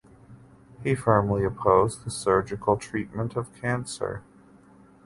He 0.83 0.95
firmly 0.95 1.43
opposed 1.45 2.03
the 2.03 2.09
surgical 2.09 2.75
treatment 2.75 3.35
of 3.35 3.53
cancer. 3.53 4.23